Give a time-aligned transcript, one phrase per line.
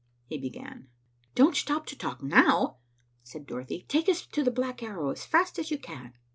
[0.25, 0.87] he began.
[1.35, 2.77] "Don't stop to talk now,"
[3.21, 3.85] said Dorothy.
[3.87, 6.13] "Take us to the Black Arrow as fast as you can."